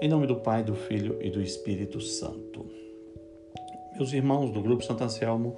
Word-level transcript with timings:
Em 0.00 0.08
nome 0.08 0.28
do 0.28 0.36
Pai, 0.36 0.62
do 0.62 0.76
Filho 0.76 1.18
e 1.20 1.28
do 1.28 1.42
Espírito 1.42 2.00
Santo. 2.00 2.64
Meus 3.96 4.12
irmãos 4.12 4.52
do 4.52 4.62
Grupo 4.62 4.84
Santo 4.84 5.02
Anselmo, 5.02 5.56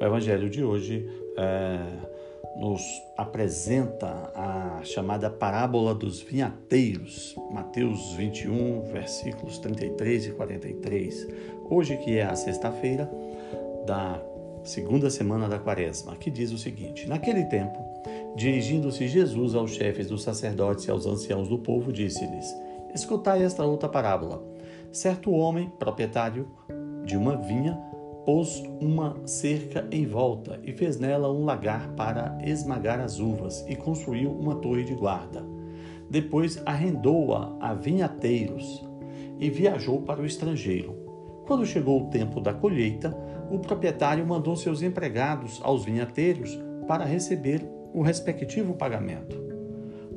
o 0.00 0.02
Evangelho 0.02 0.48
de 0.48 0.64
hoje 0.64 1.06
é, 1.36 1.78
nos 2.58 2.80
apresenta 3.18 4.32
a 4.34 4.80
chamada 4.82 5.28
parábola 5.28 5.94
dos 5.94 6.22
vinhateiros, 6.22 7.36
Mateus 7.50 8.14
21, 8.14 8.80
versículos 8.84 9.58
33 9.58 10.28
e 10.28 10.30
43. 10.32 11.28
Hoje, 11.68 11.98
que 11.98 12.16
é 12.16 12.22
a 12.22 12.34
sexta-feira 12.34 13.10
da 13.86 14.22
segunda 14.64 15.10
semana 15.10 15.50
da 15.50 15.58
quaresma, 15.58 16.16
que 16.16 16.30
diz 16.30 16.50
o 16.50 16.56
seguinte: 16.56 17.06
Naquele 17.06 17.44
tempo, 17.44 17.78
dirigindo-se 18.36 19.06
Jesus 19.06 19.54
aos 19.54 19.72
chefes 19.72 20.06
dos 20.08 20.22
sacerdotes 20.22 20.86
e 20.86 20.90
aos 20.90 21.04
anciãos 21.04 21.46
do 21.46 21.58
povo, 21.58 21.92
disse-lhes: 21.92 22.71
Escutai 22.94 23.42
esta 23.42 23.64
outra 23.64 23.88
parábola. 23.88 24.42
Certo 24.92 25.30
homem, 25.30 25.72
proprietário 25.78 26.46
de 27.04 27.16
uma 27.16 27.36
vinha, 27.36 27.74
pôs 28.26 28.62
uma 28.80 29.16
cerca 29.26 29.86
em 29.90 30.06
volta 30.06 30.60
e 30.62 30.72
fez 30.72 30.98
nela 30.98 31.32
um 31.32 31.44
lagar 31.44 31.88
para 31.94 32.36
esmagar 32.44 33.00
as 33.00 33.18
uvas 33.18 33.64
e 33.66 33.74
construiu 33.74 34.30
uma 34.30 34.56
torre 34.56 34.84
de 34.84 34.94
guarda. 34.94 35.42
Depois 36.10 36.60
arrendou-a 36.66 37.56
a 37.60 37.72
vinhateiros 37.72 38.86
e 39.38 39.48
viajou 39.48 40.02
para 40.02 40.20
o 40.20 40.26
estrangeiro. 40.26 40.94
Quando 41.46 41.66
chegou 41.66 42.02
o 42.02 42.10
tempo 42.10 42.40
da 42.40 42.52
colheita, 42.52 43.16
o 43.50 43.58
proprietário 43.58 44.26
mandou 44.26 44.54
seus 44.54 44.82
empregados 44.82 45.60
aos 45.64 45.84
vinhateiros 45.84 46.58
para 46.86 47.06
receber 47.06 47.66
o 47.94 48.02
respectivo 48.02 48.74
pagamento. 48.74 49.51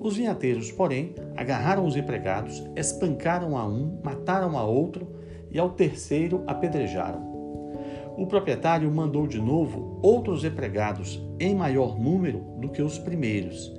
Os 0.06 0.18
vinhateiros, 0.18 0.72
porém, 0.72 1.16
agarraram 1.36 1.84
os 1.84 1.98
empregados, 1.98 2.64
espancaram 2.76 3.58
a 3.58 3.66
um, 3.66 4.00
mataram 4.04 4.56
a 4.56 4.64
outro 4.64 5.08
e 5.50 5.58
ao 5.58 5.72
terceiro 5.72 6.44
apedrejaram. 6.46 7.24
O 8.16 8.28
proprietário 8.28 8.92
mandou 8.92 9.26
de 9.26 9.42
novo 9.42 10.00
outros 10.04 10.46
empregados 10.46 11.20
em 11.40 11.56
maior 11.56 12.00
número 12.00 12.38
do 12.62 12.70
que 12.70 12.84
os 12.84 13.00
primeiros, 13.00 13.74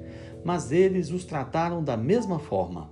mas 0.44 0.72
eles 0.72 1.12
os 1.12 1.24
trataram 1.24 1.80
da 1.80 1.96
mesma 1.96 2.40
forma. 2.40 2.90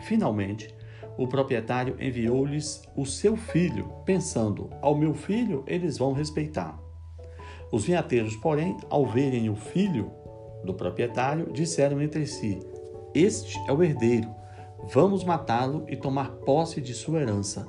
Finalmente, 0.00 0.68
o 1.16 1.26
proprietário 1.26 1.96
enviou-lhes 1.98 2.82
o 2.94 3.06
seu 3.06 3.34
filho, 3.34 3.88
pensando: 4.04 4.68
ao 4.82 4.94
meu 4.94 5.14
filho 5.14 5.64
eles 5.66 5.96
vão 5.96 6.12
respeitar. 6.12 6.78
Os 7.72 7.86
vinhateiros, 7.86 8.36
porém, 8.36 8.76
ao 8.90 9.06
verem 9.06 9.48
o 9.48 9.56
filho 9.56 10.12
do 10.62 10.74
proprietário, 10.74 11.50
disseram 11.50 12.02
entre 12.02 12.26
si: 12.26 12.60
este 13.14 13.56
é 13.68 13.72
o 13.72 13.82
herdeiro. 13.82 14.28
Vamos 14.92 15.24
matá-lo 15.24 15.84
e 15.88 15.96
tomar 15.96 16.30
posse 16.44 16.80
de 16.80 16.92
sua 16.92 17.20
herança. 17.20 17.66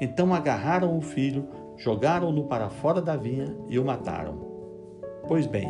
Então 0.00 0.34
agarraram 0.34 0.96
o 0.96 1.00
filho, 1.00 1.48
jogaram-no 1.76 2.44
para 2.44 2.70
fora 2.70 3.00
da 3.02 3.16
vinha 3.16 3.56
e 3.68 3.78
o 3.78 3.84
mataram. 3.84 4.38
Pois 5.28 5.46
bem, 5.46 5.68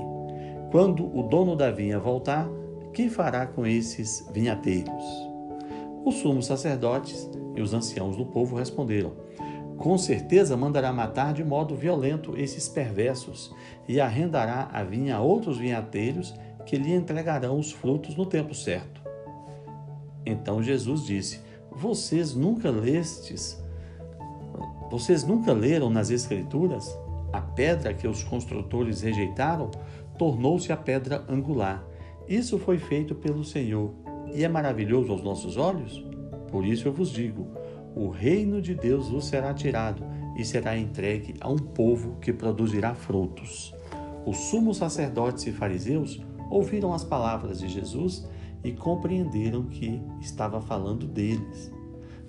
quando 0.71 1.05
o 1.05 1.23
dono 1.25 1.57
da 1.57 1.71
vinha 1.71 1.99
voltar, 1.99 2.49
que 2.93 3.09
fará 3.09 3.47
com 3.47 3.67
esses 3.67 4.27
vinhateiros? 4.33 5.05
Os 6.05 6.17
sumos 6.17 6.47
sacerdotes 6.47 7.29
e 7.55 7.61
os 7.61 7.75
anciãos 7.75 8.17
do 8.17 8.27
povo 8.27 8.57
responderam: 8.57 9.13
Com 9.77 9.99
certeza 9.99 10.57
mandará 10.57 10.93
matar 10.93 11.33
de 11.35 11.45
modo 11.45 11.75
violento 11.75 12.37
esses 12.37 12.69
perversos 12.69 13.55
e 13.89 14.01
arrendará 14.01 14.69
a 14.73 14.85
vinha 14.85 15.17
a 15.17 15.21
outros 15.21 15.59
vinhateiros 15.59 16.35
que 16.65 16.77
lhe 16.77 16.95
entregarão 16.95 17.59
os 17.59 17.73
frutos 17.73 18.17
no 18.17 18.27
tempo 18.27 18.55
certo. 18.55 19.06
Então 20.27 20.63
Jesus 20.63 21.07
disse: 21.07 21.41
Vocês 21.71 22.35
nunca 22.35 22.69
lestes, 22.69 23.63
vocês 24.91 25.25
nunca 25.25 25.53
leram 25.53 25.89
nas 25.89 26.11
Escrituras? 26.11 26.99
A 27.33 27.41
pedra 27.41 27.95
que 27.95 28.09
os 28.09 28.25
construtores 28.25 29.01
rejeitaram 29.01 29.71
tornou-se 30.19 30.73
a 30.73 30.77
pedra 30.77 31.25
angular. 31.29 31.85
Isso 32.29 32.59
foi 32.59 32.79
feito 32.79 33.15
pelo 33.15 33.45
Senhor 33.45 33.93
e 34.35 34.45
é 34.45 34.49
maravilhoso 34.49 35.13
aos 35.13 35.23
nossos 35.23 35.57
olhos? 35.57 36.05
Por 36.51 36.65
isso 36.65 36.89
eu 36.89 36.93
vos 36.93 37.11
digo: 37.11 37.47
o 37.95 38.09
reino 38.09 38.61
de 38.61 38.75
Deus 38.75 39.09
vos 39.09 39.27
será 39.27 39.55
tirado 39.55 40.03
e 40.37 40.45
será 40.45 40.77
entregue 40.77 41.35
a 41.41 41.49
um 41.49 41.57
povo 41.57 42.17
que 42.21 42.33
produzirá 42.33 42.95
frutos. 42.95 43.75
Os 44.27 44.37
sumos 44.37 44.79
sacerdotes 44.79 45.47
e 45.47 45.53
fariseus 45.53 46.21
ouviram 46.51 46.93
as 46.93 47.05
palavras 47.05 47.61
de 47.61 47.69
Jesus 47.69 48.29
e 48.67 48.73
compreenderam 48.73 49.67
que 49.67 50.03
estava 50.21 50.61
falando 50.61 51.07
deles. 51.07 51.71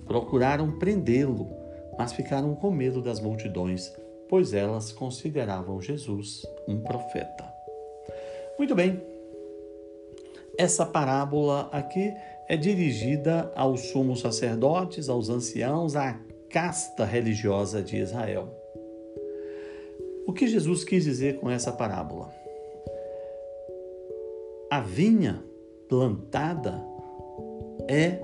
Procuraram 0.06 0.78
prendê-lo, 0.78 1.50
mas 1.98 2.12
ficaram 2.12 2.54
com 2.54 2.70
medo 2.70 3.02
das 3.02 3.18
multidões, 3.18 3.92
pois 4.28 4.54
elas 4.54 4.92
consideravam 4.92 5.82
Jesus 5.82 6.46
um 6.68 6.80
profeta. 6.80 7.44
Muito 8.56 8.72
bem, 8.72 9.02
essa 10.56 10.86
parábola 10.86 11.68
aqui 11.72 12.14
é 12.48 12.56
dirigida 12.56 13.52
aos 13.56 13.88
sumos 13.88 14.20
sacerdotes, 14.20 15.08
aos 15.08 15.28
anciãos, 15.28 15.96
à 15.96 16.20
casta 16.48 17.04
religiosa 17.04 17.82
de 17.82 17.96
Israel. 17.96 18.48
O 20.24 20.32
que 20.32 20.46
Jesus 20.46 20.84
quis 20.84 21.02
dizer 21.02 21.40
com 21.40 21.50
essa 21.50 21.72
parábola? 21.72 22.32
A 24.70 24.80
vinha 24.80 25.47
plantada 25.88 26.84
é 27.88 28.20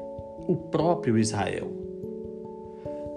o 0.46 0.56
próprio 0.70 1.18
Israel. 1.18 1.70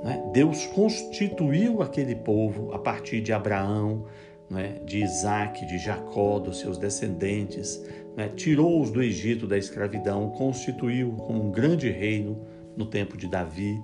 Né? 0.04 0.24
Deus 0.34 0.66
constituiu 0.68 1.82
aquele 1.82 2.16
povo 2.16 2.72
a 2.74 2.80
partir 2.80 3.22
de 3.22 3.34
Abraão, 3.34 4.06
né? 4.50 4.80
de 4.86 5.04
Isaac, 5.04 5.66
de 5.66 5.78
Jacó, 5.78 6.40
dos 6.40 6.60
seus 6.60 6.78
descendentes, 6.78 7.84
né? 8.16 8.30
tirou-os 8.30 8.90
do 8.90 9.02
Egito 9.02 9.46
da 9.46 9.58
escravidão, 9.58 10.30
constituiu 10.30 11.12
como 11.12 11.44
um 11.44 11.52
grande 11.52 11.90
reino 11.90 12.40
no 12.76 12.86
tempo 12.86 13.18
de 13.18 13.28
Davi, 13.28 13.82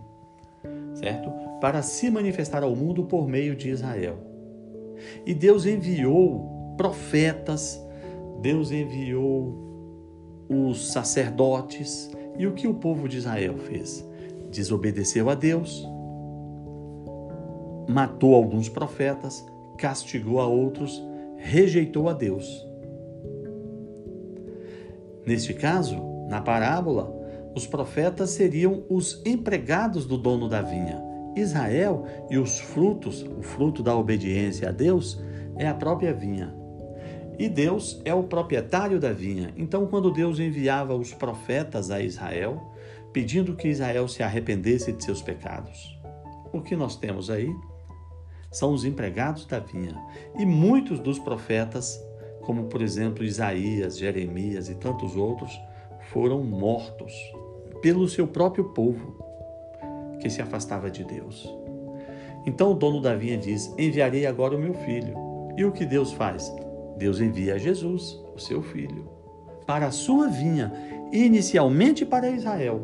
certo? 0.94 1.32
Para 1.60 1.82
se 1.82 2.10
manifestar 2.10 2.64
ao 2.64 2.76
mundo 2.76 3.04
por 3.04 3.28
meio 3.28 3.56
de 3.56 3.70
Israel. 3.70 4.18
E 5.26 5.34
Deus 5.34 5.66
enviou 5.66 6.76
profetas, 6.78 7.82
Deus 8.42 8.72
enviou 8.72 9.73
os 10.54 10.92
sacerdotes 10.92 12.12
e 12.38 12.48
o 12.48 12.54
que 12.54 12.68
o 12.68 12.74
povo 12.74 13.08
de 13.08 13.18
Israel 13.18 13.58
fez? 13.58 14.08
Desobedeceu 14.52 15.30
a 15.30 15.36
Deus, 15.36 15.88
matou 17.88 18.36
alguns 18.36 18.70
profetas, 18.70 19.46
castigou 19.78 20.40
a 20.40 20.48
outros, 20.48 21.04
rejeitou 21.38 22.10
a 22.10 22.14
Deus. 22.14 22.66
Neste 25.26 25.54
caso, 25.54 25.98
na 26.28 26.42
parábola, 26.42 27.12
os 27.56 27.68
profetas 27.68 28.32
seriam 28.32 28.84
os 28.90 29.22
empregados 29.26 30.06
do 30.06 30.18
dono 30.18 30.50
da 30.50 30.62
vinha. 30.62 31.02
Israel 31.36 32.06
e 32.30 32.38
os 32.38 32.60
frutos, 32.60 33.24
o 33.24 33.42
fruto 33.42 33.82
da 33.82 33.96
obediência 33.96 34.70
a 34.70 34.72
Deus, 34.72 35.22
é 35.58 35.68
a 35.68 35.74
própria 35.74 36.14
vinha. 36.14 36.63
E 37.38 37.50
Deus 37.50 38.02
é 38.06 38.14
o 38.14 38.24
proprietário 38.24 39.00
da 39.00 39.12
vinha. 39.12 39.54
Então, 39.58 39.88
quando 39.88 40.12
Deus 40.12 40.40
enviava 40.40 40.96
os 40.96 41.14
profetas 41.14 41.90
a 41.90 42.02
Israel, 42.02 42.72
pedindo 43.12 43.56
que 43.56 43.68
Israel 43.68 44.08
se 44.08 44.24
arrependesse 44.24 44.92
de 44.92 45.04
seus 45.04 45.22
pecados, 45.22 46.00
o 46.52 46.62
que 46.62 46.76
nós 46.76 46.96
temos 46.96 47.30
aí 47.30 47.50
são 48.52 48.74
os 48.74 48.86
empregados 48.86 49.46
da 49.46 49.60
vinha. 49.60 50.00
E 50.38 50.46
muitos 50.46 51.00
dos 51.00 51.18
profetas, 51.18 52.00
como 52.42 52.66
por 52.66 52.82
exemplo 52.82 53.24
Isaías, 53.24 53.98
Jeremias 53.98 54.70
e 54.70 54.76
tantos 54.76 55.16
outros, 55.16 55.52
foram 56.12 56.44
mortos 56.44 57.14
pelo 57.82 58.08
seu 58.08 58.28
próprio 58.28 58.66
povo 58.66 59.18
que 60.22 60.30
se 60.30 60.42
afastava 60.42 60.90
de 60.90 61.04
Deus. 61.04 61.52
Então 62.46 62.72
o 62.72 62.76
dono 62.76 63.02
da 63.02 63.16
vinha 63.16 63.38
diz: 63.38 63.74
Enviarei 63.78 64.26
agora 64.26 64.56
o 64.56 64.60
meu 64.60 64.74
filho. 64.74 65.16
E 65.58 65.66
o 65.66 65.72
que 65.72 65.86
Deus 65.86 66.12
faz? 66.14 66.54
Deus 66.98 67.20
envia 67.20 67.58
Jesus, 67.58 68.20
o 68.36 68.40
seu 68.40 68.62
filho, 68.62 69.10
para 69.66 69.88
a 69.88 69.92
sua 69.92 70.28
vinha, 70.28 70.72
inicialmente 71.12 72.06
para 72.06 72.30
Israel. 72.30 72.82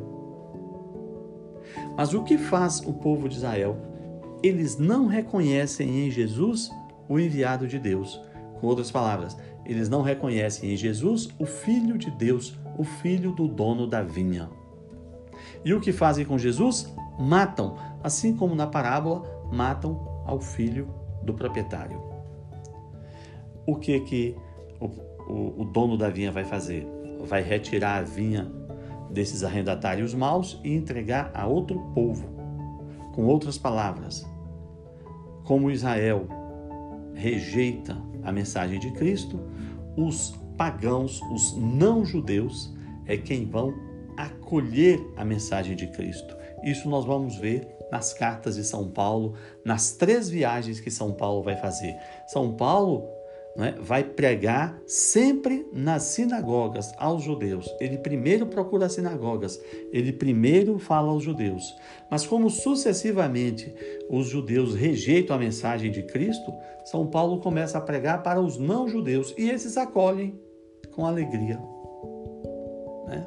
Mas 1.96 2.14
o 2.14 2.24
que 2.24 2.38
faz 2.38 2.80
o 2.80 2.94
povo 2.94 3.28
de 3.28 3.36
Israel? 3.36 3.78
Eles 4.42 4.78
não 4.78 5.06
reconhecem 5.06 6.08
em 6.08 6.12
Jesus 6.12 6.72
o 7.08 7.20
enviado 7.20 7.68
de 7.68 7.78
Deus. 7.78 8.20
Com 8.60 8.68
outras 8.68 8.92
palavras, 8.92 9.38
eles 9.66 9.90
não 9.90 10.02
reconhecem 10.02 10.72
em 10.72 10.78
Jesus 10.78 11.30
o 11.38 11.46
Filho 11.46 11.98
de 11.98 12.10
Deus, 12.12 12.58
o 12.78 12.84
Filho 12.84 13.32
do 13.32 13.48
dono 13.48 13.86
da 13.86 14.02
vinha. 14.02 14.50
E 15.64 15.74
o 15.74 15.82
que 15.82 15.92
fazem 15.92 16.26
com 16.26 16.38
Jesus? 16.38 16.94
Matam, 17.20 17.76
assim 18.04 18.36
como 18.36 18.56
na 18.56 18.66
parábola, 18.66 19.24
matam 19.52 20.24
ao 20.26 20.40
filho 20.40 20.88
do 21.24 21.34
proprietário 21.34 22.09
o 23.70 23.76
que 23.76 24.00
que 24.00 24.36
o, 24.80 24.86
o, 24.86 25.62
o 25.62 25.66
dono 25.66 25.98
da 25.98 26.10
vinha 26.10 26.32
vai 26.32 26.44
fazer? 26.44 26.88
Vai 27.26 27.42
retirar 27.42 27.98
a 27.98 28.02
vinha 28.02 28.52
desses 29.10 29.44
arrendatários 29.44 30.14
maus 30.14 30.60
e 30.64 30.74
entregar 30.74 31.32
a 31.34 31.46
outro 31.46 31.80
povo. 31.94 32.28
Com 33.14 33.26
outras 33.26 33.58
palavras, 33.58 34.26
como 35.44 35.72
Israel 35.72 36.28
rejeita 37.14 37.98
a 38.24 38.32
mensagem 38.32 38.80
de 38.80 38.92
Cristo, 38.92 39.40
os 39.98 40.34
pagãos, 40.58 41.22
os 41.32 41.58
não-judeus, 41.58 42.74
é 43.06 43.18
quem 43.18 43.46
vão 43.46 43.74
acolher 44.16 45.00
a 45.18 45.26
mensagem 45.26 45.76
de 45.76 45.88
Cristo. 45.88 46.36
Isso 46.64 46.90
nós 46.90 47.06
vamos 47.06 47.38
ver 47.38 47.68
nas 47.92 48.14
cartas 48.14 48.56
de 48.56 48.64
São 48.64 48.90
Paulo, 48.90 49.34
nas 49.66 49.92
três 49.94 50.30
viagens 50.30 50.80
que 50.80 50.92
São 50.92 51.14
Paulo 51.14 51.42
vai 51.42 51.56
fazer. 51.56 51.96
São 52.28 52.56
Paulo 52.56 53.19
né, 53.60 53.76
vai 53.78 54.06
pregar 54.06 54.82
sempre 54.88 55.68
nas 55.74 56.04
sinagogas 56.04 56.94
aos 56.98 57.22
judeus. 57.22 57.70
Ele 57.78 57.98
primeiro 57.98 58.48
procura 58.48 58.86
as 58.86 58.94
sinagogas, 58.94 59.62
ele 59.92 60.14
primeiro 60.14 60.80
fala 60.80 61.10
aos 61.10 61.26
judeus. 61.26 61.76
Mas 62.10 62.26
como 62.26 62.50
sucessivamente 62.50 63.76
os 64.10 64.28
judeus 64.28 64.74
rejeitam 64.74 65.36
a 65.36 65.40
mensagem 65.40 65.92
de 65.92 66.04
Cristo, 66.04 66.54
São 66.86 67.06
Paulo 67.06 67.42
começa 67.42 67.78
a 67.78 67.82
pregar 67.82 68.24
para 68.24 68.40
os 68.40 68.58
não-judeus 68.58 69.36
e 69.38 69.50
esses 69.50 69.76
acolhem 69.76 70.40
com 70.96 71.06
alegria. 71.06 71.60
Né? 73.08 73.26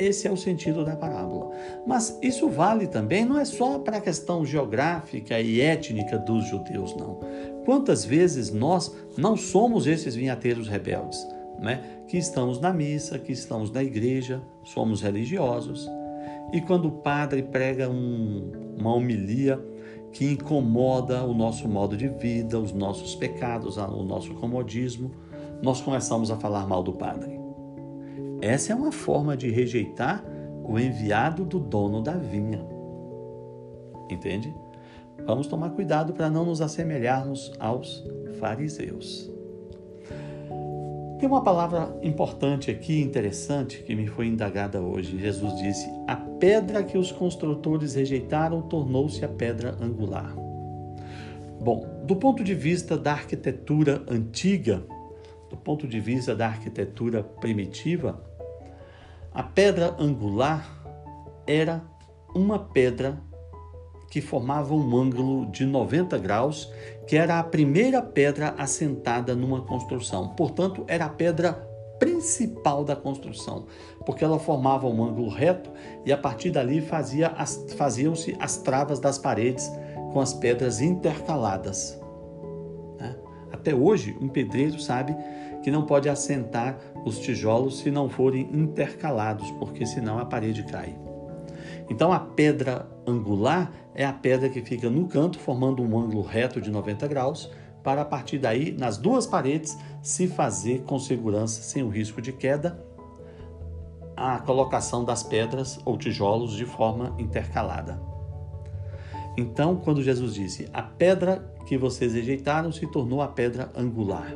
Esse 0.00 0.26
é 0.26 0.32
o 0.32 0.36
sentido 0.36 0.84
da 0.84 0.96
parábola. 0.96 1.50
Mas 1.86 2.18
isso 2.22 2.48
vale 2.48 2.86
também, 2.86 3.24
não 3.24 3.38
é 3.38 3.44
só 3.44 3.78
para 3.78 3.98
a 3.98 4.00
questão 4.00 4.44
geográfica 4.44 5.38
e 5.38 5.60
étnica 5.60 6.18
dos 6.18 6.46
judeus, 6.46 6.96
não. 6.96 7.20
Quantas 7.64 8.04
vezes 8.04 8.52
nós 8.52 8.94
não 9.16 9.36
somos 9.36 9.86
esses 9.86 10.14
vinhateiros 10.14 10.68
rebeldes, 10.68 11.26
né? 11.58 12.02
que 12.08 12.16
estamos 12.16 12.60
na 12.60 12.72
missa, 12.72 13.18
que 13.18 13.32
estamos 13.32 13.70
na 13.70 13.82
igreja, 13.82 14.42
somos 14.64 15.02
religiosos, 15.02 15.88
e 16.52 16.60
quando 16.60 16.88
o 16.88 16.92
padre 16.92 17.42
prega 17.42 17.88
um, 17.88 18.74
uma 18.78 18.92
homilia 18.94 19.62
que 20.12 20.32
incomoda 20.32 21.22
o 21.24 21.32
nosso 21.32 21.68
modo 21.68 21.96
de 21.96 22.08
vida, 22.08 22.58
os 22.58 22.72
nossos 22.72 23.14
pecados, 23.14 23.76
o 23.76 24.02
nosso 24.02 24.34
comodismo, 24.34 25.12
nós 25.62 25.80
começamos 25.80 26.30
a 26.30 26.36
falar 26.36 26.66
mal 26.66 26.82
do 26.82 26.92
padre. 26.92 27.38
Essa 28.40 28.72
é 28.72 28.74
uma 28.74 28.90
forma 28.90 29.36
de 29.36 29.50
rejeitar 29.50 30.24
o 30.64 30.78
enviado 30.78 31.44
do 31.44 31.60
dono 31.60 32.02
da 32.02 32.12
vinha. 32.12 32.64
Entende? 34.10 34.52
Vamos 35.26 35.46
tomar 35.46 35.70
cuidado 35.70 36.12
para 36.12 36.30
não 36.30 36.44
nos 36.44 36.60
assemelharmos 36.60 37.52
aos 37.58 38.04
fariseus. 38.38 39.30
Tem 41.20 41.28
uma 41.28 41.42
palavra 41.42 41.94
importante 42.02 42.70
aqui, 42.70 43.02
interessante, 43.02 43.82
que 43.82 43.94
me 43.94 44.06
foi 44.06 44.26
indagada 44.26 44.80
hoje. 44.80 45.18
Jesus 45.18 45.54
disse: 45.58 45.86
A 46.08 46.16
pedra 46.16 46.82
que 46.82 46.96
os 46.96 47.12
construtores 47.12 47.94
rejeitaram 47.94 48.62
tornou-se 48.62 49.22
a 49.22 49.28
pedra 49.28 49.76
angular. 49.80 50.34
Bom, 51.60 51.86
do 52.04 52.16
ponto 52.16 52.42
de 52.42 52.54
vista 52.54 52.96
da 52.96 53.12
arquitetura 53.12 54.02
antiga, 54.08 54.82
do 55.50 55.58
ponto 55.58 55.86
de 55.86 56.00
vista 56.00 56.34
da 56.34 56.46
arquitetura 56.46 57.22
primitiva, 57.22 58.24
a 59.34 59.42
pedra 59.42 59.94
angular 59.98 60.66
era 61.46 61.82
uma 62.34 62.58
pedra 62.58 63.20
que 64.10 64.20
formava 64.20 64.74
um 64.74 64.96
ângulo 64.96 65.46
de 65.46 65.64
90 65.64 66.18
graus, 66.18 66.70
que 67.06 67.16
era 67.16 67.38
a 67.38 67.44
primeira 67.44 68.02
pedra 68.02 68.54
assentada 68.58 69.36
numa 69.36 69.62
construção. 69.62 70.30
Portanto, 70.30 70.84
era 70.88 71.04
a 71.04 71.08
pedra 71.08 71.52
principal 72.00 72.82
da 72.82 72.96
construção, 72.96 73.66
porque 74.04 74.24
ela 74.24 74.38
formava 74.38 74.88
um 74.88 75.04
ângulo 75.04 75.28
reto 75.28 75.70
e 76.04 76.12
a 76.12 76.16
partir 76.16 76.50
dali 76.50 76.80
fazia 76.80 77.30
faziam-se 77.76 78.34
as 78.40 78.56
travas 78.56 78.98
das 78.98 79.18
paredes 79.18 79.70
com 80.12 80.18
as 80.18 80.32
pedras 80.32 80.80
intercaladas. 80.80 82.00
Né? 82.98 83.14
Até 83.52 83.74
hoje, 83.74 84.16
um 84.20 84.28
pedreiro 84.28 84.80
sabe 84.80 85.14
que 85.62 85.70
não 85.70 85.84
pode 85.84 86.08
assentar 86.08 86.78
os 87.04 87.18
tijolos 87.18 87.80
se 87.80 87.90
não 87.90 88.08
forem 88.08 88.48
intercalados, 88.50 89.48
porque 89.52 89.84
senão 89.86 90.18
a 90.18 90.24
parede 90.24 90.64
cai. 90.64 91.09
Então 91.90 92.12
a 92.12 92.20
pedra 92.20 92.88
angular 93.04 93.72
é 93.96 94.06
a 94.06 94.12
pedra 94.12 94.48
que 94.48 94.62
fica 94.62 94.88
no 94.88 95.08
canto, 95.08 95.40
formando 95.40 95.82
um 95.82 95.98
ângulo 95.98 96.22
reto 96.22 96.60
de 96.60 96.70
90 96.70 97.08
graus, 97.08 97.50
para 97.82 98.02
a 98.02 98.04
partir 98.04 98.38
daí, 98.38 98.72
nas 98.72 98.96
duas 98.96 99.26
paredes, 99.26 99.76
se 100.00 100.28
fazer 100.28 100.82
com 100.82 100.98
segurança, 100.98 101.62
sem 101.62 101.82
o 101.82 101.88
risco 101.88 102.22
de 102.22 102.32
queda, 102.32 102.80
a 104.16 104.38
colocação 104.38 105.04
das 105.04 105.22
pedras 105.22 105.80
ou 105.84 105.98
tijolos 105.98 106.52
de 106.52 106.64
forma 106.64 107.14
intercalada. 107.18 108.00
Então, 109.36 109.76
quando 109.76 110.02
Jesus 110.02 110.34
disse: 110.34 110.68
A 110.72 110.82
pedra 110.82 111.52
que 111.66 111.76
vocês 111.76 112.14
rejeitaram 112.14 112.70
se 112.70 112.86
tornou 112.86 113.22
a 113.22 113.28
pedra 113.28 113.70
angular. 113.74 114.32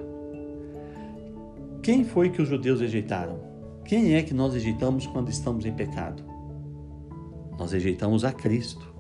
Quem 1.83 2.03
foi 2.03 2.31
que 2.31 2.41
os 2.41 2.49
judeus 2.49 2.81
rejeitaram? 2.81 3.39
Quem 3.85 4.15
é 4.15 4.23
que 4.23 4.33
nós 4.33 4.55
rejeitamos 4.55 5.06
quando 5.06 5.29
estamos 5.29 5.67
em 5.67 5.73
pecado? 5.73 6.34
Nós 7.59 7.73
rejeitamos 7.73 8.25
a 8.25 8.33
Cristo. 8.33 8.95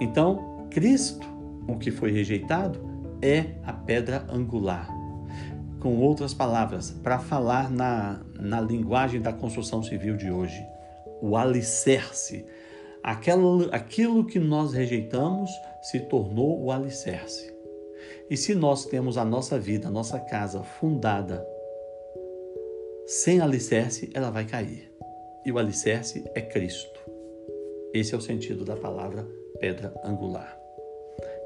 Então, 0.00 0.66
Cristo, 0.70 1.26
o 1.68 1.76
que 1.78 1.90
foi 1.90 2.10
rejeitado, 2.10 2.80
é 3.20 3.54
a 3.62 3.72
pedra 3.72 4.26
angular. 4.28 4.88
Com 5.80 5.98
outras 5.98 6.32
palavras, 6.32 6.90
para 6.90 7.18
falar 7.18 7.70
na, 7.70 8.20
na 8.38 8.60
linguagem 8.60 9.20
da 9.20 9.32
construção 9.32 9.82
civil 9.82 10.16
de 10.16 10.30
hoje, 10.30 10.64
o 11.20 11.36
alicerce. 11.36 12.44
Aquela, 13.02 13.66
aquilo 13.74 14.24
que 14.24 14.38
nós 14.38 14.72
rejeitamos 14.72 15.50
se 15.82 16.00
tornou 16.00 16.62
o 16.62 16.70
alicerce. 16.70 17.52
E 18.30 18.36
se 18.36 18.54
nós 18.54 18.86
temos 18.86 19.18
a 19.18 19.24
nossa 19.24 19.58
vida, 19.58 19.88
a 19.88 19.90
nossa 19.90 20.18
casa 20.18 20.62
fundada 20.62 21.46
sem 23.06 23.40
alicerce, 23.40 24.10
ela 24.14 24.30
vai 24.30 24.44
cair. 24.44 24.90
E 25.44 25.52
o 25.52 25.58
alicerce 25.58 26.24
é 26.34 26.40
Cristo. 26.40 27.01
Esse 27.94 28.14
é 28.14 28.18
o 28.18 28.22
sentido 28.22 28.64
da 28.64 28.74
palavra 28.74 29.28
pedra 29.60 29.92
angular. 30.02 30.58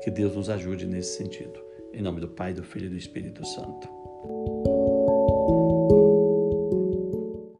Que 0.03 0.13
Deus 0.13 0.37
nos 0.37 0.49
ajude 0.49 0.87
nesse 0.87 1.17
sentido. 1.17 1.61
Em 1.93 2.01
nome 2.01 2.21
do 2.21 2.29
Pai, 2.29 2.55
do 2.55 2.63
Filho 2.63 2.87
e 2.87 2.91
do 2.91 2.97
Espírito 2.97 3.45
Santo. 3.45 4.06